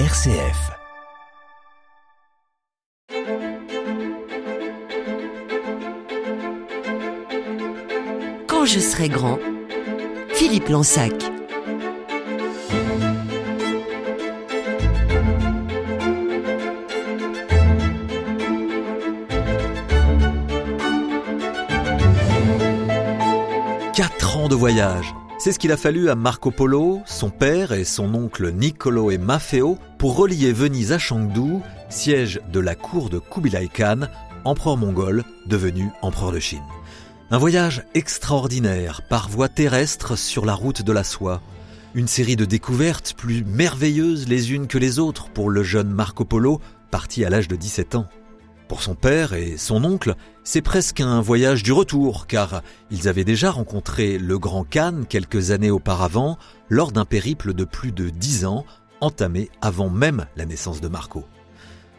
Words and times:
RCF. 0.00 0.72
Quand 8.48 8.64
je 8.64 8.80
serai 8.80 9.08
grand, 9.08 9.38
Philippe 10.30 10.68
Lansac. 10.68 11.12
Quatre 23.94 24.38
ans 24.38 24.48
de 24.48 24.56
voyage. 24.56 25.14
C'est 25.38 25.52
ce 25.52 25.58
qu'il 25.58 25.72
a 25.72 25.76
fallu 25.76 26.08
à 26.08 26.14
Marco 26.14 26.50
Polo, 26.50 27.02
son 27.06 27.28
père 27.28 27.72
et 27.72 27.84
son 27.84 28.14
oncle 28.14 28.52
Niccolo 28.52 29.10
et 29.10 29.18
Maffeo 29.18 29.78
pour 29.98 30.16
relier 30.16 30.52
Venise 30.52 30.92
à 30.92 30.98
Chengdu, 30.98 31.58
siège 31.90 32.40
de 32.52 32.60
la 32.60 32.74
cour 32.74 33.10
de 33.10 33.18
Kubilai 33.18 33.68
Khan, 33.68 34.08
empereur 34.44 34.76
mongol 34.76 35.24
devenu 35.46 35.90
empereur 36.02 36.32
de 36.32 36.38
Chine. 36.38 36.62
Un 37.30 37.38
voyage 37.38 37.84
extraordinaire 37.94 39.02
par 39.08 39.28
voie 39.28 39.48
terrestre 39.48 40.16
sur 40.16 40.46
la 40.46 40.54
route 40.54 40.82
de 40.82 40.92
la 40.92 41.04
soie. 41.04 41.42
Une 41.94 42.08
série 42.08 42.36
de 42.36 42.44
découvertes 42.44 43.14
plus 43.16 43.44
merveilleuses 43.44 44.28
les 44.28 44.52
unes 44.52 44.68
que 44.68 44.78
les 44.78 44.98
autres 44.98 45.28
pour 45.30 45.50
le 45.50 45.62
jeune 45.62 45.90
Marco 45.90 46.24
Polo, 46.24 46.60
parti 46.90 47.24
à 47.24 47.30
l'âge 47.30 47.48
de 47.48 47.56
17 47.56 47.96
ans. 47.96 48.06
Pour 48.68 48.82
son 48.82 48.94
père 48.94 49.34
et 49.34 49.56
son 49.58 49.84
oncle, 49.84 50.14
c'est 50.42 50.62
presque 50.62 51.00
un 51.00 51.20
voyage 51.20 51.62
du 51.62 51.72
retour, 51.72 52.26
car 52.26 52.62
ils 52.90 53.08
avaient 53.08 53.24
déjà 53.24 53.50
rencontré 53.50 54.18
le 54.18 54.38
grand 54.38 54.64
Khan 54.64 55.02
quelques 55.08 55.50
années 55.50 55.70
auparavant, 55.70 56.38
lors 56.70 56.90
d'un 56.90 57.04
périple 57.04 57.52
de 57.52 57.64
plus 57.64 57.92
de 57.92 58.08
dix 58.08 58.46
ans, 58.46 58.64
entamé 59.00 59.50
avant 59.60 59.90
même 59.90 60.26
la 60.36 60.46
naissance 60.46 60.80
de 60.80 60.88
Marco. 60.88 61.24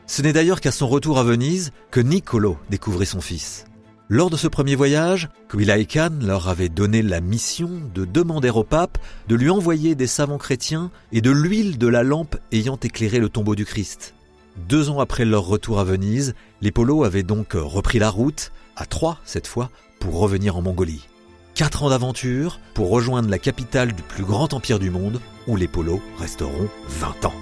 Ce 0.08 0.22
n'est 0.22 0.34
d'ailleurs 0.34 0.62
qu'à 0.62 0.72
son 0.72 0.88
retour 0.88 1.20
à 1.20 1.24
Venise 1.24 1.72
que 1.92 2.00
Niccolo 2.00 2.58
découvrit 2.70 3.06
son 3.06 3.22
fils. 3.22 3.66
Lors 4.10 4.30
de 4.30 4.38
ce 4.38 4.48
premier 4.48 4.76
voyage, 4.76 5.30
Kubilai 5.50 5.86
Khan 5.86 6.12
leur 6.22 6.48
avait 6.48 6.70
donné 6.70 7.02
la 7.02 7.22
mission 7.22 7.72
de 7.94 8.06
demander 8.06 8.50
au 8.50 8.64
pape 8.64 8.98
de 9.28 9.36
lui 9.36 9.50
envoyer 9.50 9.96
des 9.96 10.08
savants 10.08 10.38
chrétiens 10.38 10.92
et 11.12 11.22
de 11.22 11.32
l'huile 11.32 11.78
de 11.78 11.88
la 11.88 12.04
lampe 12.04 12.38
ayant 12.52 12.78
éclairé 12.82 13.20
le 13.20 13.30
tombeau 13.30 13.56
du 13.56 13.66
Christ. 13.66 14.15
Deux 14.58 14.90
ans 14.90 15.00
après 15.00 15.26
leur 15.26 15.46
retour 15.46 15.80
à 15.80 15.84
Venise, 15.84 16.34
les 16.62 16.72
Polos 16.72 17.04
avaient 17.04 17.24
donc 17.24 17.54
repris 17.54 18.00
la 18.00 18.10
route, 18.10 18.52
à 18.76 18.86
trois 18.86 19.20
cette 19.26 19.48
fois, 19.48 19.70
pour 20.00 20.18
revenir 20.18 20.56
en 20.56 20.62
Mongolie. 20.62 21.08
Quatre 21.56 21.84
ans 21.84 21.90
d'aventure 21.90 22.60
pour 22.74 22.90
rejoindre 22.90 23.30
la 23.30 23.40
capitale 23.40 23.94
du 23.94 24.02
plus 24.02 24.24
grand 24.24 24.54
empire 24.54 24.80
du 24.80 24.90
monde, 24.90 25.20
où 25.48 25.56
les 25.56 25.68
Polos 25.68 26.02
resteront 26.20 26.70
20 26.88 27.26
ans. 27.26 27.34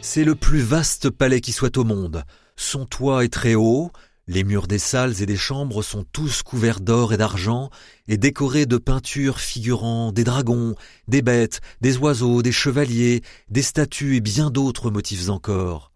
C'est 0.00 0.24
le 0.24 0.34
plus 0.34 0.60
vaste 0.60 1.10
palais 1.10 1.42
qui 1.42 1.52
soit 1.52 1.76
au 1.76 1.84
monde. 1.84 2.24
Son 2.56 2.86
toit 2.86 3.24
est 3.24 3.32
très 3.32 3.54
haut, 3.54 3.90
les 4.28 4.44
murs 4.44 4.66
des 4.66 4.78
salles 4.78 5.22
et 5.22 5.26
des 5.26 5.38
chambres 5.38 5.82
sont 5.82 6.04
tous 6.12 6.42
couverts 6.42 6.80
d'or 6.80 7.14
et 7.14 7.16
d'argent 7.16 7.70
et 8.08 8.18
décorés 8.18 8.66
de 8.66 8.76
peintures 8.76 9.40
figurant 9.40 10.12
des 10.12 10.22
dragons, 10.22 10.74
des 11.08 11.22
bêtes, 11.22 11.62
des 11.80 11.96
oiseaux, 11.96 12.42
des 12.42 12.52
chevaliers, 12.52 13.22
des 13.48 13.62
statues 13.62 14.16
et 14.16 14.20
bien 14.20 14.50
d'autres 14.50 14.90
motifs 14.90 15.30
encore. 15.30 15.92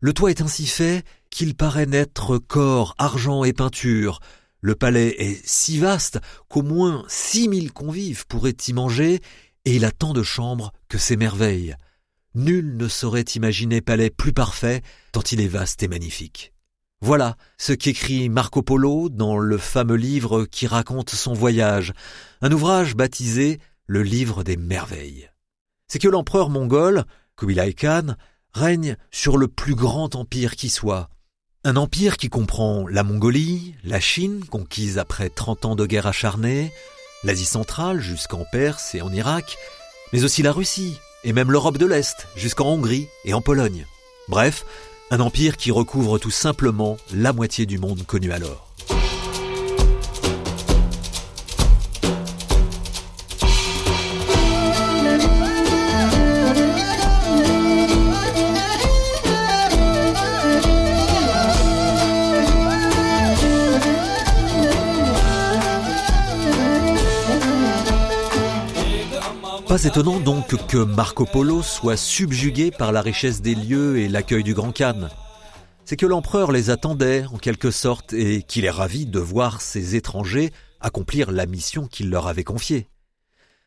Le 0.00 0.14
toit 0.14 0.30
est 0.30 0.40
ainsi 0.40 0.66
fait 0.66 1.04
qu'il 1.28 1.54
paraît 1.54 1.86
n'être 1.86 2.38
corps, 2.38 2.94
argent 2.96 3.44
et 3.44 3.52
peinture. 3.52 4.20
Le 4.62 4.74
palais 4.74 5.14
est 5.18 5.46
si 5.46 5.78
vaste 5.78 6.18
qu'au 6.48 6.62
moins 6.62 7.04
six 7.08 7.48
mille 7.48 7.72
convives 7.72 8.26
pourraient 8.26 8.56
y 8.66 8.72
manger 8.72 9.20
et 9.66 9.76
il 9.76 9.84
a 9.84 9.90
tant 9.90 10.14
de 10.14 10.22
chambres 10.22 10.72
que 10.88 10.96
c'est 10.96 11.16
merveille. 11.16 11.76
Nul 12.34 12.76
ne 12.76 12.88
saurait 12.88 13.22
imaginer 13.34 13.82
palais 13.82 14.10
plus 14.10 14.32
parfait 14.32 14.82
tant 15.12 15.22
il 15.22 15.42
est 15.42 15.48
vaste 15.48 15.82
et 15.82 15.88
magnifique. 15.88 16.55
Voilà 17.02 17.36
ce 17.58 17.74
qu'écrit 17.74 18.30
Marco 18.30 18.62
Polo 18.62 19.10
dans 19.10 19.38
le 19.38 19.58
fameux 19.58 19.96
livre 19.96 20.46
qui 20.46 20.66
raconte 20.66 21.10
son 21.10 21.34
voyage, 21.34 21.92
un 22.40 22.50
ouvrage 22.50 22.96
baptisé 22.96 23.60
le 23.86 24.02
livre 24.02 24.42
des 24.42 24.56
merveilles. 24.56 25.28
C'est 25.88 25.98
que 25.98 26.08
l'empereur 26.08 26.48
mongol, 26.48 27.04
Kubilai 27.36 27.74
Khan, 27.74 28.14
règne 28.54 28.96
sur 29.10 29.36
le 29.36 29.46
plus 29.46 29.74
grand 29.74 30.14
empire 30.14 30.56
qui 30.56 30.70
soit. 30.70 31.10
Un 31.64 31.76
empire 31.76 32.16
qui 32.16 32.30
comprend 32.30 32.88
la 32.88 33.02
Mongolie, 33.02 33.74
la 33.84 34.00
Chine, 34.00 34.44
conquise 34.44 34.98
après 34.98 35.28
trente 35.28 35.66
ans 35.66 35.76
de 35.76 35.84
guerre 35.84 36.06
acharnée, 36.06 36.72
l'Asie 37.24 37.44
centrale 37.44 38.00
jusqu'en 38.00 38.44
Perse 38.50 38.94
et 38.94 39.02
en 39.02 39.12
Irak, 39.12 39.58
mais 40.12 40.24
aussi 40.24 40.42
la 40.42 40.52
Russie, 40.52 40.96
et 41.24 41.34
même 41.34 41.52
l'Europe 41.52 41.76
de 41.76 41.86
l'Est, 41.86 42.26
jusqu'en 42.36 42.68
Hongrie 42.68 43.08
et 43.24 43.34
en 43.34 43.42
Pologne. 43.42 43.84
Bref, 44.28 44.64
un 45.10 45.20
empire 45.20 45.56
qui 45.56 45.70
recouvre 45.70 46.18
tout 46.18 46.30
simplement 46.30 46.96
la 47.14 47.32
moitié 47.32 47.66
du 47.66 47.78
monde 47.78 48.04
connu 48.06 48.32
alors. 48.32 48.66
Pas 69.76 69.84
étonnant 69.84 70.20
donc 70.20 70.56
que 70.68 70.78
Marco 70.78 71.26
Polo 71.26 71.62
soit 71.62 71.98
subjugué 71.98 72.70
par 72.70 72.92
la 72.92 73.02
richesse 73.02 73.42
des 73.42 73.54
lieux 73.54 73.98
et 73.98 74.08
l'accueil 74.08 74.42
du 74.42 74.54
Grand 74.54 74.72
Khan. 74.72 75.10
C'est 75.84 75.98
que 75.98 76.06
l'empereur 76.06 76.50
les 76.50 76.70
attendait 76.70 77.26
en 77.26 77.36
quelque 77.36 77.70
sorte 77.70 78.14
et 78.14 78.40
qu'il 78.40 78.64
est 78.64 78.70
ravi 78.70 79.04
de 79.04 79.18
voir 79.18 79.60
ces 79.60 79.94
étrangers 79.94 80.50
accomplir 80.80 81.30
la 81.30 81.44
mission 81.44 81.88
qu'il 81.88 82.08
leur 82.08 82.26
avait 82.26 82.42
confiée. 82.42 82.88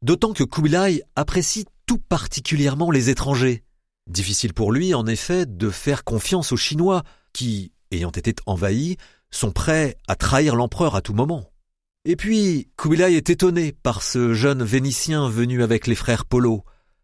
D'autant 0.01 0.33
que 0.33 0.43
Kubilai 0.43 1.03
apprécie 1.15 1.67
tout 1.85 1.99
particulièrement 1.99 2.89
les 2.89 3.11
étrangers. 3.11 3.63
Difficile 4.09 4.55
pour 4.55 4.71
lui, 4.71 4.95
en 4.95 5.05
effet, 5.05 5.45
de 5.45 5.69
faire 5.69 6.03
confiance 6.03 6.51
aux 6.51 6.57
Chinois 6.57 7.03
qui, 7.33 7.71
ayant 7.91 8.09
été 8.09 8.33
envahis, 8.47 8.97
sont 9.29 9.51
prêts 9.51 9.95
à 10.07 10.15
trahir 10.15 10.55
l'empereur 10.55 10.95
à 10.95 11.01
tout 11.01 11.13
moment. 11.13 11.48
Et 12.05 12.15
puis, 12.15 12.71
Kubilai 12.77 13.15
est 13.15 13.29
étonné 13.29 13.73
par 13.73 14.03
ce 14.03 14.33
jeune 14.33 14.63
Vénitien 14.63 15.27
venu 15.27 15.63
avec 15.63 15.85
les 15.85 15.95
frères 15.95 16.25
Polo. 16.25 16.63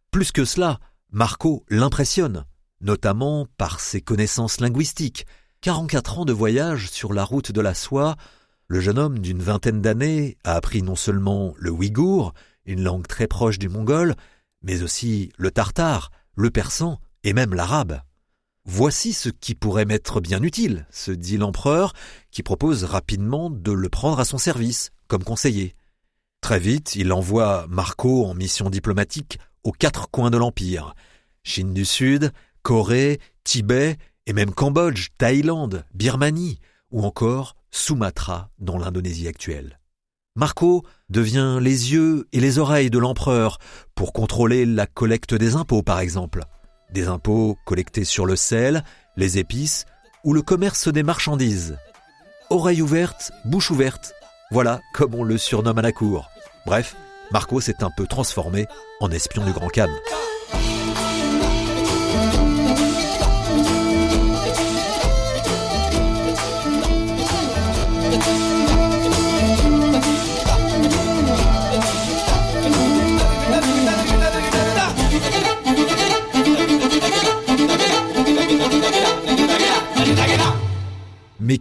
Plus 0.10 0.32
que 0.32 0.46
cela, 0.46 0.80
Marco 1.12 1.66
l'impressionne, 1.70 2.46
notamment 2.80 3.46
par 3.58 3.82
ses 3.82 4.00
connaissances 4.00 4.62
linguistiques. 4.62 5.26
44 5.60 6.20
ans 6.20 6.26
de 6.26 6.32
voyage 6.32 6.90
sur 6.90 7.12
la 7.12 7.26
route 7.26 7.52
de 7.52 7.60
la 7.60 7.74
soie, 7.74 8.16
le 8.68 8.80
jeune 8.80 8.98
homme 8.98 9.20
d'une 9.20 9.42
vingtaine 9.42 9.82
d'années 9.82 10.38
a 10.46 10.54
appris 10.54 10.82
non 10.82 10.96
seulement 10.96 11.54
le 11.58 11.72
ouïghour, 11.72 12.34
une 12.66 12.84
langue 12.84 13.06
très 13.06 13.28
proche 13.28 13.60
du 13.60 13.68
mongol, 13.68 14.16
mais 14.64 14.82
aussi 14.82 15.30
le 15.38 15.52
tartare, 15.52 16.10
le 16.36 16.52
persan 16.52 17.00
et 17.24 17.34
même 17.34 17.54
l'arabe. 17.54 18.00
Voici 18.68 19.14
ce 19.14 19.30
qui 19.30 19.54
pourrait 19.54 19.86
m'être 19.86 20.20
bien 20.20 20.42
utile, 20.42 20.88
se 20.90 21.12
dit 21.12 21.38
l'empereur, 21.38 21.94
qui 22.32 22.42
propose 22.42 22.84
rapidement 22.84 23.52
de 23.52 23.72
le 23.72 23.90
prendre 23.90 24.20
à 24.20 24.26
son 24.26 24.40
service, 24.40 24.92
comme 25.08 25.24
conseiller. 25.24 25.76
Très 26.42 26.60
vite, 26.60 26.96
il 26.96 27.14
envoie 27.14 27.68
Marco 27.70 28.26
en 28.26 28.34
mission 28.34 28.72
diplomatique 28.72 29.40
aux 29.64 29.72
quatre 29.72 30.10
coins 30.10 30.32
de 30.32 30.38
l'Empire. 30.38 30.96
Chine 31.44 31.76
du 31.76 31.86
Sud, 31.86 32.32
Corée, 32.64 33.20
Tibet, 33.44 33.98
et 34.26 34.34
même 34.34 34.52
Cambodge, 34.52 35.10
Thaïlande, 35.20 35.86
Birmanie, 35.94 36.60
ou 36.90 37.04
encore 37.04 37.56
Sumatra 37.70 38.50
dans 38.58 38.80
l'Indonésie 38.80 39.28
actuelle. 39.28 39.80
Marco 40.36 40.84
devient 41.10 41.60
les 41.62 41.94
yeux 41.94 42.28
et 42.34 42.40
les 42.40 42.58
oreilles 42.58 42.90
de 42.90 42.98
l'empereur 42.98 43.60
pour 43.94 44.12
contrôler 44.12 44.66
la 44.66 44.88
collecte 44.88 45.36
des 45.36 45.56
impôts 45.56 45.84
par 45.84 46.00
exemple 46.00 46.42
des 46.96 47.08
impôts 47.08 47.60
collectés 47.66 48.06
sur 48.06 48.26
le 48.26 48.36
sel, 48.36 48.84
les 49.18 49.38
épices 49.38 49.86
ou 50.24 50.34
le 50.34 50.42
commerce 50.42 50.88
des 50.88 51.04
marchandises. 51.04 51.78
Oreille 52.50 52.82
ouverte, 52.82 53.32
bouche 53.44 53.70
ouverte, 53.70 54.14
voilà 54.50 54.82
comme 54.94 55.14
on 55.14 55.24
le 55.24 55.38
surnomme 55.38 55.78
à 55.78 55.84
la 55.84 55.92
cour. 55.92 56.30
Bref, 56.66 56.96
Marco 57.32 57.62
s'est 57.62 57.84
un 57.84 57.92
peu 57.96 58.08
transformé 58.08 58.66
en 59.00 59.12
espion 59.12 59.46
du 59.46 59.52
Grand 59.52 59.70
Khan. 59.70 59.90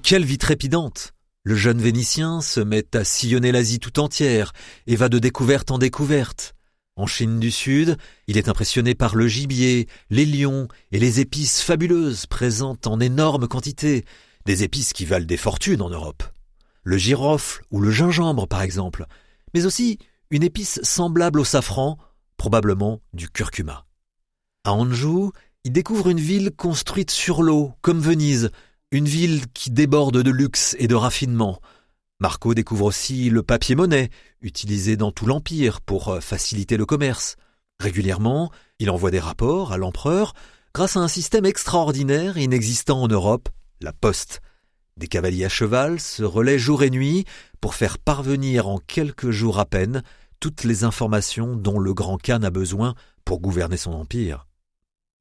Quelle 0.04 0.26
vie 0.26 0.36
trépidante 0.36 1.14
Le 1.44 1.54
jeune 1.54 1.80
Vénitien 1.80 2.42
se 2.42 2.60
met 2.60 2.94
à 2.94 3.04
sillonner 3.04 3.52
l'Asie 3.52 3.78
tout 3.78 3.98
entière 3.98 4.52
et 4.86 4.96
va 4.96 5.08
de 5.08 5.18
découverte 5.18 5.70
en 5.70 5.78
découverte. 5.78 6.54
En 6.94 7.06
Chine 7.06 7.40
du 7.40 7.50
Sud, 7.50 7.96
il 8.26 8.36
est 8.36 8.50
impressionné 8.50 8.94
par 8.94 9.16
le 9.16 9.26
gibier, 9.26 9.88
les 10.10 10.26
lions 10.26 10.68
et 10.92 10.98
les 10.98 11.20
épices 11.20 11.62
fabuleuses 11.62 12.26
présentes 12.26 12.86
en 12.86 13.00
énormes 13.00 13.48
quantités, 13.48 14.04
des 14.44 14.62
épices 14.62 14.92
qui 14.92 15.06
valent 15.06 15.24
des 15.24 15.38
fortunes 15.38 15.80
en 15.80 15.88
Europe. 15.88 16.22
Le 16.82 16.98
girofle 16.98 17.64
ou 17.70 17.80
le 17.80 17.90
gingembre 17.90 18.46
par 18.46 18.60
exemple, 18.60 19.06
mais 19.54 19.64
aussi 19.64 19.98
une 20.28 20.42
épice 20.42 20.80
semblable 20.82 21.40
au 21.40 21.44
safran, 21.44 21.96
probablement 22.36 23.00
du 23.14 23.30
curcuma. 23.30 23.86
À 24.64 24.74
Anjou, 24.74 25.32
il 25.64 25.72
découvre 25.72 26.10
une 26.10 26.20
ville 26.20 26.50
construite 26.54 27.10
sur 27.10 27.42
l'eau, 27.42 27.72
comme 27.80 28.00
Venise, 28.00 28.50
une 28.90 29.06
ville 29.06 29.46
qui 29.52 29.70
déborde 29.70 30.22
de 30.22 30.30
luxe 30.30 30.76
et 30.78 30.88
de 30.88 30.94
raffinement. 30.94 31.60
Marco 32.20 32.54
découvre 32.54 32.86
aussi 32.86 33.28
le 33.28 33.42
papier-monnaie, 33.42 34.10
utilisé 34.40 34.96
dans 34.96 35.10
tout 35.10 35.26
l'Empire 35.26 35.80
pour 35.80 36.08
euh, 36.08 36.20
faciliter 36.20 36.76
le 36.76 36.86
commerce. 36.86 37.36
Régulièrement, 37.80 38.50
il 38.78 38.90
envoie 38.90 39.10
des 39.10 39.20
rapports 39.20 39.72
à 39.72 39.78
l'empereur 39.78 40.32
grâce 40.74 40.96
à 40.96 41.00
un 41.00 41.08
système 41.08 41.44
extraordinaire 41.44 42.38
inexistant 42.38 43.02
en 43.02 43.08
Europe, 43.08 43.48
la 43.80 43.92
poste. 43.92 44.40
Des 44.96 45.08
cavaliers 45.08 45.44
à 45.44 45.48
cheval 45.48 45.98
se 45.98 46.22
relaient 46.22 46.58
jour 46.58 46.82
et 46.82 46.90
nuit 46.90 47.24
pour 47.60 47.74
faire 47.74 47.98
parvenir 47.98 48.68
en 48.68 48.78
quelques 48.78 49.30
jours 49.30 49.58
à 49.58 49.66
peine 49.66 50.02
toutes 50.38 50.64
les 50.64 50.84
informations 50.84 51.56
dont 51.56 51.78
le 51.78 51.94
grand 51.94 52.18
Khan 52.18 52.42
a 52.42 52.50
besoin 52.50 52.94
pour 53.24 53.40
gouverner 53.40 53.76
son 53.76 53.92
empire. 53.92 54.46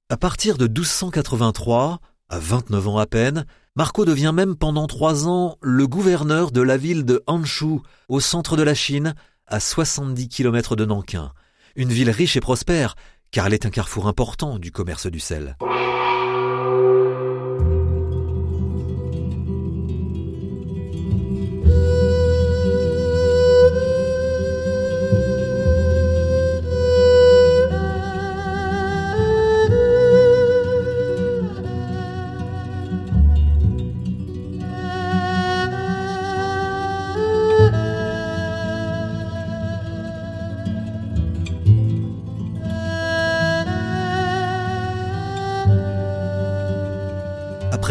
À 0.09 0.17
partir 0.17 0.57
de 0.57 0.67
1283, 0.67 1.99
à 2.33 2.39
29 2.39 2.87
ans 2.87 2.97
à 2.97 3.05
peine, 3.05 3.45
Marco 3.75 4.05
devient 4.05 4.31
même 4.33 4.55
pendant 4.55 4.87
trois 4.87 5.27
ans 5.27 5.57
le 5.61 5.85
gouverneur 5.85 6.49
de 6.51 6.61
la 6.61 6.77
ville 6.77 7.05
de 7.05 7.23
Hanshu, 7.27 7.77
au 8.09 8.19
centre 8.19 8.57
de 8.57 8.63
la 8.63 8.73
Chine, 8.73 9.13
à 9.45 9.59
70 9.59 10.29
km 10.29 10.75
de 10.75 10.83
Nankin. 10.83 11.31
Une 11.75 11.89
ville 11.89 12.09
riche 12.09 12.35
et 12.35 12.41
prospère, 12.41 12.95
car 13.29 13.45
elle 13.45 13.53
est 13.53 13.67
un 13.67 13.69
carrefour 13.69 14.07
important 14.07 14.57
du 14.57 14.71
commerce 14.71 15.05
du 15.05 15.19
sel. 15.19 15.57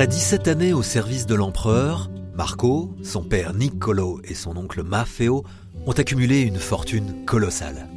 Après 0.02 0.16
17 0.16 0.49
années 0.49 0.72
au 0.72 0.82
service 0.82 1.26
de 1.26 1.37
l'empereur, 1.37 2.10
Marco, 2.34 2.93
son 3.04 3.22
père 3.22 3.54
Niccolo 3.54 4.20
et 4.25 4.34
son 4.34 4.56
oncle 4.56 4.82
Maffeo 4.82 5.44
ont 5.87 5.93
accumulé 5.93 6.40
une 6.40 6.58
fortune 6.58 7.25
colossale. 7.25 7.88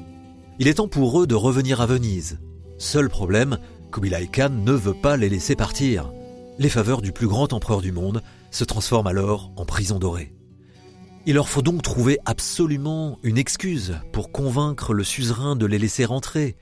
Il 0.59 0.67
est 0.67 0.75
temps 0.75 0.87
pour 0.87 1.19
eux 1.19 1.25
de 1.25 1.33
revenir 1.33 1.81
à 1.81 1.87
Venise. 1.87 2.37
Seul 2.77 3.09
problème, 3.09 3.57
Kubilai 3.91 4.27
Khan 4.27 4.51
ne 4.51 4.73
veut 4.73 4.93
pas 4.93 5.17
les 5.17 5.29
laisser 5.29 5.55
partir. 5.55 6.11
Les 6.59 6.69
faveurs 6.69 7.01
du 7.01 7.11
plus 7.11 7.25
grand 7.25 7.53
empereur 7.53 7.81
du 7.81 7.91
monde 7.91 8.21
se 8.51 8.65
transforment 8.65 9.07
alors 9.07 9.51
en 9.55 9.65
prison 9.65 9.97
dorée. 9.97 10.31
Il 11.25 11.33
leur 11.33 11.49
faut 11.49 11.63
donc 11.63 11.81
trouver 11.81 12.19
absolument 12.25 13.17
une 13.23 13.39
excuse 13.39 13.95
pour 14.13 14.31
convaincre 14.31 14.93
le 14.93 15.03
suzerain 15.03 15.55
de 15.55 15.65
les 15.65 15.79
laisser 15.79 16.05
rentrer, 16.05 16.55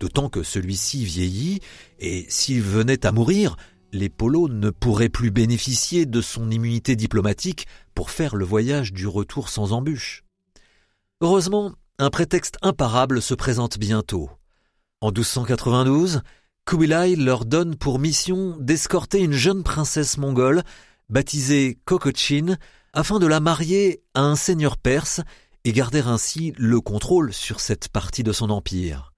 d'autant 0.00 0.28
que 0.28 0.42
celui-ci 0.42 1.04
vieillit, 1.04 1.60
et 2.00 2.26
s'il 2.28 2.62
venait 2.62 3.06
à 3.06 3.12
mourir, 3.12 3.54
les 3.92 4.08
polos 4.08 4.48
ne 4.50 4.70
pourraient 4.70 5.08
plus 5.08 5.30
bénéficier 5.30 6.06
de 6.06 6.20
son 6.20 6.50
immunité 6.50 6.96
diplomatique 6.96 7.66
pour 7.94 8.10
faire 8.10 8.36
le 8.36 8.44
voyage 8.44 8.92
du 8.92 9.06
retour 9.06 9.48
sans 9.48 9.72
embûche. 9.72 10.24
Heureusement, 11.20 11.72
un 11.98 12.10
prétexte 12.10 12.56
imparable 12.62 13.20
se 13.20 13.34
présente 13.34 13.78
bientôt. 13.78 14.30
En 15.00 15.08
1292, 15.08 16.22
Kubilai 16.64 17.16
leur 17.16 17.44
donne 17.44 17.76
pour 17.76 17.98
mission 17.98 18.56
d'escorter 18.60 19.20
une 19.20 19.32
jeune 19.32 19.62
princesse 19.62 20.18
mongole 20.18 20.62
baptisée 21.08 21.78
Kokochin 21.84 22.56
afin 22.92 23.18
de 23.18 23.26
la 23.26 23.40
marier 23.40 24.02
à 24.14 24.20
un 24.20 24.36
seigneur 24.36 24.76
perse 24.76 25.20
et 25.64 25.72
garder 25.72 26.00
ainsi 26.00 26.52
le 26.56 26.80
contrôle 26.80 27.32
sur 27.32 27.60
cette 27.60 27.88
partie 27.88 28.22
de 28.22 28.32
son 28.32 28.50
empire. 28.50 29.12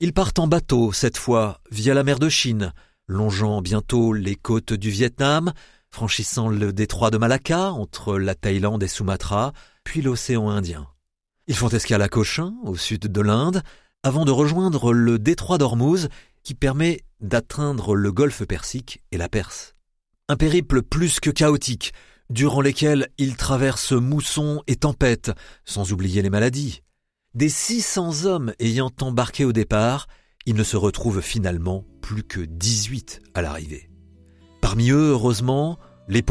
Ils 0.00 0.12
partent 0.12 0.38
en 0.38 0.48
bateau 0.48 0.92
cette 0.92 1.16
fois 1.16 1.60
via 1.70 1.94
la 1.94 2.02
mer 2.02 2.18
de 2.18 2.28
Chine, 2.28 2.72
longeant 3.06 3.62
bientôt 3.62 4.12
les 4.12 4.36
côtes 4.36 4.72
du 4.72 4.90
Vietnam, 4.90 5.52
franchissant 5.90 6.48
le 6.48 6.72
détroit 6.72 7.10
de 7.10 7.18
Malacca 7.18 7.72
entre 7.72 8.18
la 8.18 8.34
Thaïlande 8.34 8.82
et 8.82 8.88
Sumatra, 8.88 9.52
puis 9.84 10.02
l'océan 10.02 10.48
Indien. 10.48 10.88
Ils 11.48 11.56
font 11.56 11.68
escale 11.68 12.02
à 12.02 12.08
Cochin, 12.08 12.54
au 12.62 12.76
sud 12.76 13.00
de 13.08 13.20
l'Inde, 13.20 13.62
avant 14.02 14.24
de 14.24 14.30
rejoindre 14.30 14.92
le 14.92 15.18
détroit 15.18 15.58
d'Ormuz 15.58 16.08
qui 16.42 16.54
permet 16.54 17.02
d'atteindre 17.20 17.94
le 17.94 18.12
golfe 18.12 18.44
Persique 18.44 19.02
et 19.12 19.18
la 19.18 19.28
Perse. 19.28 19.74
Un 20.28 20.36
périple 20.36 20.82
plus 20.82 21.20
que 21.20 21.30
chaotique, 21.30 21.92
durant 22.30 22.60
lesquels 22.60 23.08
ils 23.18 23.36
traversent 23.36 23.92
moussons 23.92 24.62
et 24.66 24.76
tempêtes, 24.76 25.32
sans 25.64 25.92
oublier 25.92 26.22
les 26.22 26.30
maladies. 26.30 26.82
Des 27.34 27.48
600 27.48 28.24
hommes 28.24 28.54
ayant 28.58 28.90
embarqué 29.00 29.44
au 29.44 29.52
départ, 29.52 30.06
il 30.46 30.54
ne 30.54 30.64
se 30.64 30.76
retrouve 30.76 31.20
finalement 31.20 31.84
plus 32.00 32.22
que 32.22 32.40
18 32.40 33.22
à 33.34 33.42
l'arrivée. 33.42 33.88
Parmi 34.60 34.90
eux, 34.90 35.10
heureusement, 35.10 35.78
les 36.08 36.22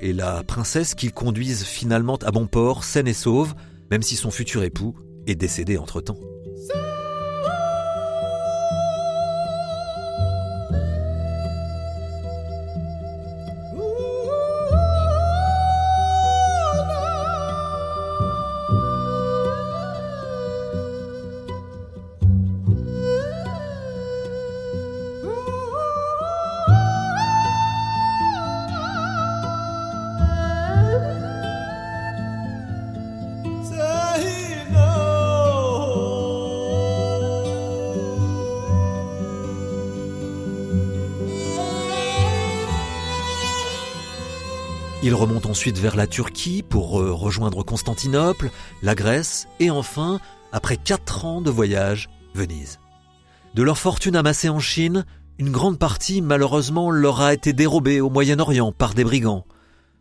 et 0.00 0.12
la 0.12 0.42
princesse 0.42 0.94
qu'ils 0.94 1.12
conduisent 1.12 1.64
finalement 1.64 2.16
à 2.16 2.30
bon 2.30 2.46
port, 2.46 2.84
saine 2.84 3.08
et 3.08 3.14
sauve, 3.14 3.54
même 3.90 4.02
si 4.02 4.16
son 4.16 4.30
futur 4.30 4.62
époux 4.62 4.94
est 5.26 5.34
décédé 5.34 5.78
entre-temps. 5.78 6.18
Ils 45.08 45.14
remontent 45.14 45.48
ensuite 45.48 45.78
vers 45.78 45.96
la 45.96 46.06
Turquie 46.06 46.62
pour 46.62 47.00
euh, 47.00 47.14
rejoindre 47.14 47.62
Constantinople, 47.62 48.50
la 48.82 48.94
Grèce 48.94 49.48
et 49.58 49.70
enfin, 49.70 50.20
après 50.52 50.76
quatre 50.76 51.24
ans 51.24 51.40
de 51.40 51.50
voyage, 51.50 52.10
Venise. 52.34 52.78
De 53.54 53.62
leur 53.62 53.78
fortune 53.78 54.16
amassée 54.16 54.50
en 54.50 54.60
Chine, 54.60 55.06
une 55.38 55.50
grande 55.50 55.78
partie 55.78 56.20
malheureusement 56.20 56.90
leur 56.90 57.22
a 57.22 57.32
été 57.32 57.54
dérobée 57.54 58.02
au 58.02 58.10
Moyen-Orient 58.10 58.70
par 58.70 58.92
des 58.92 59.02
brigands. 59.02 59.46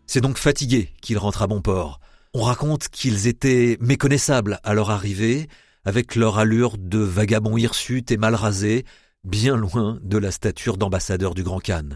C'est 0.07 0.19
donc 0.19 0.37
fatigués 0.37 0.89
qu'ils 1.01 1.19
rentrent 1.19 1.43
à 1.43 1.47
bon 1.47 1.61
port. 1.61 2.01
On 2.33 2.41
raconte 2.41 2.89
qu'ils 2.89 3.27
étaient 3.27 3.77
méconnaissables 3.79 4.59
à 4.65 4.73
leur 4.73 4.89
arrivée, 4.89 5.47
avec 5.85 6.15
leur 6.15 6.37
allure 6.37 6.77
de 6.77 6.99
vagabonds 6.99 7.55
hirsutes 7.55 8.11
et 8.11 8.17
mal 8.17 8.35
rasés, 8.35 8.83
bien 9.23 9.55
loin 9.55 9.99
de 10.01 10.17
la 10.17 10.31
stature 10.31 10.75
d'ambassadeur 10.75 11.33
du 11.33 11.43
Grand 11.43 11.61
Khan. 11.61 11.91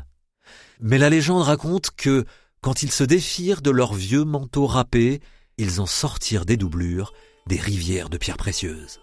Mais 0.80 0.98
la 0.98 1.10
légende 1.10 1.44
raconte 1.44 1.92
que 1.92 2.26
quand 2.62 2.84
ils 2.84 2.92
se 2.92 3.04
défirent 3.04 3.62
de 3.62 3.72
leurs 3.72 3.94
vieux 3.94 4.24
manteaux 4.24 4.68
râpés, 4.68 5.20
ils 5.58 5.82
en 5.82 5.88
sortirent 5.88 6.46
des 6.46 6.58
doublures, 6.58 7.14
des 7.48 7.60
rivières 7.60 8.10
de 8.10 8.18
pierres 8.18 8.38
précieuses. 8.38 9.02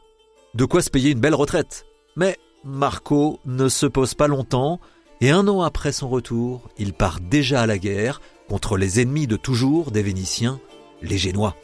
De 0.55 0.65
quoi 0.65 0.81
se 0.81 0.91
payer 0.91 1.11
une 1.11 1.21
belle 1.21 1.35
retraite. 1.35 1.85
Mais 2.17 2.37
Marco 2.65 3.41
ne 3.45 3.69
se 3.69 3.87
pose 3.87 4.15
pas 4.15 4.29
longtemps, 4.29 4.81
et 5.21 5.31
un 5.31 5.49
an 5.49 5.63
après 5.63 5.93
son 5.93 6.09
retour, 6.09 6.69
il 6.79 6.93
part 6.93 7.19
déjà 7.21 7.63
à 7.63 7.67
la 7.67 7.79
guerre 7.79 8.21
contre 8.49 8.77
les 8.77 9.01
ennemis 9.01 9.27
de 9.27 9.37
toujours 9.37 9.91
des 9.91 10.03
Vénitiens, 10.03 10.61
les 11.03 11.19
Génois. 11.19 11.57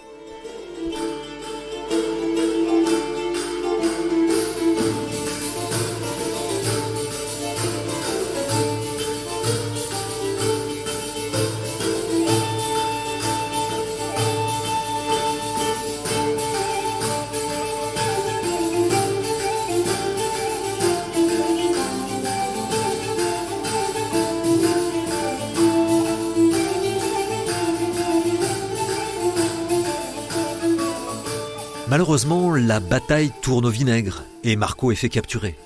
Malheureusement, 32.05 32.55
la 32.55 32.81
bataille 32.81 33.33
tourne 33.41 33.65
au 33.65 33.71
vinaigre 33.71 34.25
et 34.43 34.57
Marco 34.57 34.93
est 34.93 34.95
fait 34.95 35.09
capturer. 35.09 35.57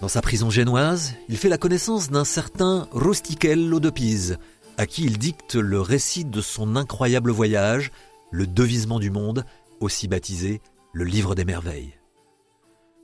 Dans 0.00 0.08
sa 0.08 0.20
prison 0.20 0.50
génoise, 0.50 1.14
il 1.28 1.36
fait 1.36 1.48
la 1.48 1.58
connaissance 1.58 2.10
d'un 2.10 2.24
certain 2.24 2.88
Rustichello 2.90 3.78
de 3.78 3.90
Pise, 3.90 4.38
à 4.78 4.86
qui 4.86 5.04
il 5.04 5.16
dicte 5.16 5.54
le 5.54 5.80
récit 5.80 6.24
de 6.24 6.40
son 6.40 6.74
incroyable 6.74 7.30
voyage, 7.30 7.92
le 8.32 8.48
devisement 8.48 8.98
du 8.98 9.10
monde, 9.10 9.44
aussi 9.78 10.08
baptisé 10.08 10.60
le 10.92 11.04
livre 11.04 11.36
des 11.36 11.44
merveilles. 11.44 11.94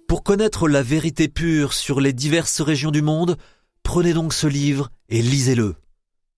Pour 0.08 0.24
connaître 0.24 0.66
la 0.66 0.82
vérité 0.82 1.28
pure 1.28 1.74
sur 1.74 2.00
les 2.00 2.12
diverses 2.12 2.60
régions 2.60 2.90
du 2.90 3.00
monde, 3.00 3.36
prenez 3.84 4.12
donc 4.12 4.32
ce 4.32 4.48
livre 4.48 4.90
et 5.08 5.22
lisez-le. 5.22 5.76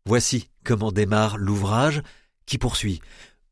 Voici 0.04 0.50
comment 0.62 0.92
démarre 0.92 1.38
l'ouvrage 1.38 2.02
qui 2.44 2.58
poursuit. 2.58 3.00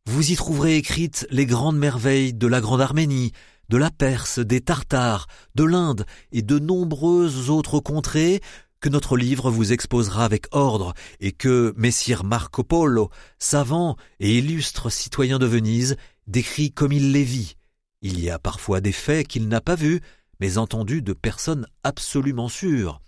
Vous 0.06 0.32
y 0.32 0.36
trouverez 0.36 0.76
écrites 0.76 1.26
les 1.30 1.46
grandes 1.46 1.78
merveilles 1.78 2.34
de 2.34 2.48
la 2.48 2.60
Grande 2.60 2.80
Arménie, 2.80 3.32
de 3.68 3.76
la 3.76 3.90
Perse, 3.90 4.40
des 4.40 4.60
Tartares, 4.60 5.28
de 5.54 5.62
l'Inde 5.62 6.06
et 6.32 6.42
de 6.42 6.58
nombreuses 6.58 7.50
autres 7.50 7.78
contrées 7.78 8.40
que 8.80 8.88
notre 8.88 9.16
livre 9.16 9.50
vous 9.50 9.72
exposera 9.72 10.24
avec 10.24 10.46
ordre 10.50 10.92
et 11.20 11.30
que 11.30 11.72
Messire 11.76 12.24
Marco 12.24 12.64
Polo, 12.64 13.10
savant 13.38 13.96
et 14.18 14.38
illustre 14.38 14.90
citoyen 14.90 15.38
de 15.38 15.46
Venise, 15.46 15.96
décrit 16.26 16.72
comme 16.72 16.92
il 16.92 17.12
les 17.12 17.24
vit. 17.24 17.54
Il 18.02 18.18
y 18.18 18.28
a 18.28 18.40
parfois 18.40 18.80
des 18.80 18.90
faits 18.90 19.28
qu'il 19.28 19.46
n'a 19.46 19.60
pas 19.60 19.76
vus, 19.76 20.00
mais 20.40 20.58
entendus 20.58 21.02
de 21.02 21.12
personnes 21.12 21.66
absolument 21.84 22.48
sûres. 22.48 23.00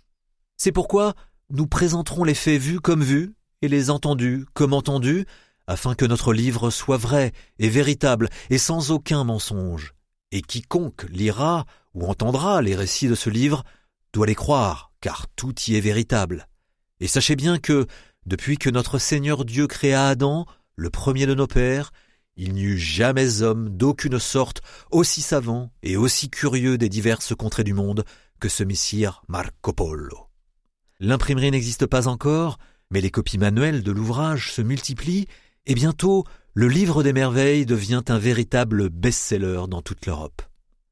C'est 0.57 0.71
pourquoi 0.71 1.15
nous 1.51 1.67
présenterons 1.67 2.23
les 2.23 2.35
faits 2.35 2.61
vus 2.61 2.81
comme 2.81 3.03
vus 3.03 3.35
et 3.63 3.69
les 3.69 3.91
entendus 3.91 4.47
comme 4.55 4.73
entendus, 4.73 5.27
afin 5.67 5.95
que 5.95 6.05
notre 6.05 6.33
livre 6.33 6.71
soit 6.71 6.97
vrai 6.97 7.33
et 7.59 7.69
véritable 7.69 8.29
et 8.51 8.59
sans 8.59 8.91
aucun 8.91 9.25
mensonge. 9.25 9.95
Et 10.33 10.43
quiconque 10.43 11.07
lira 11.11 11.65
ou 11.95 12.07
entendra 12.07 12.61
les 12.63 12.75
récits 12.75 13.09
de 13.09 13.15
ce 13.15 13.31
livre 13.31 13.65
doit 14.13 14.27
les 14.27 14.35
croire, 14.35 14.93
car 15.01 15.27
tout 15.37 15.55
y 15.69 15.77
est 15.77 15.81
véritable. 15.81 16.49
Et 17.01 17.09
sachez 17.09 17.37
bien 17.37 17.59
que, 17.59 17.87
depuis 18.27 18.59
que 18.59 18.71
notre 18.71 18.99
Seigneur 18.99 19.45
Dieu 19.45 19.67
créa 19.67 20.09
Adam, 20.09 20.47
le 20.77 20.91
premier 20.91 21.27
de 21.27 21.35
nos 21.35 21.47
pères, 21.47 21.93
il 22.37 22.55
n'y 22.55 22.63
eut 22.63 22.79
jamais 22.79 23.43
homme 23.43 23.69
d'aucune 23.69 24.19
sorte 24.19 24.61
aussi 24.91 25.23
savant 25.23 25.71
et 25.83 25.97
aussi 25.97 26.31
curieux 26.31 26.79
des 26.79 26.89
diverses 26.89 27.35
contrées 27.35 27.65
du 27.65 27.75
monde 27.75 28.05
que 28.41 28.49
ce 28.49 28.65
messire 28.65 29.23
Marco 29.29 29.73
Polo. 29.73 30.27
L'imprimerie 31.01 31.51
n'existe 31.51 31.87
pas 31.87 32.09
encore, 32.09 32.59
mais 32.91 33.01
les 33.01 33.11
copies 33.11 33.39
manuelles 33.39 33.83
de 33.83 33.93
l'ouvrage 33.93 34.53
se 34.53 34.63
multiplient 34.63 35.29
et 35.67 35.75
bientôt 35.75 36.25
le 36.55 36.69
livre 36.69 37.03
des 37.03 37.13
merveilles 37.13 37.67
devient 37.67 38.03
un 38.09 38.19
véritable 38.19 38.89
best-seller 38.91 39.63
dans 39.69 39.83
toute 39.83 40.07
l'Europe. 40.07 40.43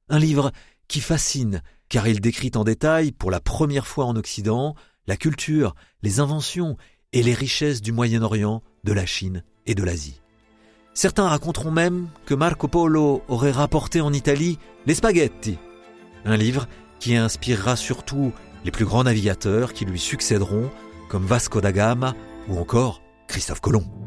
Un 0.08 0.18
livre 0.18 0.52
qui 0.88 1.00
fascine 1.00 1.62
car 1.92 2.08
il 2.08 2.22
décrit 2.22 2.50
en 2.54 2.64
détail, 2.64 3.12
pour 3.12 3.30
la 3.30 3.38
première 3.38 3.86
fois 3.86 4.06
en 4.06 4.16
Occident, 4.16 4.74
la 5.06 5.18
culture, 5.18 5.74
les 6.02 6.20
inventions 6.20 6.78
et 7.12 7.22
les 7.22 7.34
richesses 7.34 7.82
du 7.82 7.92
Moyen-Orient, 7.92 8.62
de 8.82 8.92
la 8.94 9.04
Chine 9.04 9.44
et 9.66 9.74
de 9.74 9.84
l'Asie. 9.84 10.22
Certains 10.94 11.28
raconteront 11.28 11.70
même 11.70 12.08
que 12.24 12.32
Marco 12.32 12.66
Polo 12.66 13.22
aurait 13.28 13.50
rapporté 13.50 14.00
en 14.00 14.10
Italie 14.10 14.58
les 14.86 14.94
spaghettis, 14.94 15.58
un 16.24 16.36
livre 16.38 16.66
qui 16.98 17.14
inspirera 17.14 17.76
surtout 17.76 18.32
les 18.64 18.70
plus 18.70 18.86
grands 18.86 19.04
navigateurs 19.04 19.74
qui 19.74 19.84
lui 19.84 19.98
succéderont, 19.98 20.70
comme 21.10 21.26
Vasco 21.26 21.60
da 21.60 21.72
Gama 21.72 22.14
ou 22.48 22.58
encore 22.58 23.02
Christophe 23.28 23.60
Colomb. 23.60 24.01